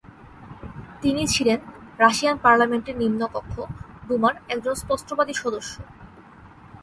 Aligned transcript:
তিনি 1.01 1.23
ছিলেন 1.27 1.59
রাশিয়ান 1.99 2.37
পার্লামেন্টের 2.37 2.95
নিম্নকক্ষ 2.97 3.55
ডুমার 4.07 4.35
একজন 4.49 4.73
স্পষ্টবাদী 4.75 5.33
সদস্য। 5.33 5.73